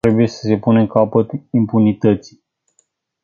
Trebuie 0.07 0.27
să 0.27 0.47
se 0.47 0.57
pună 0.57 0.87
capăt 0.87 1.31
impunității. 1.51 2.43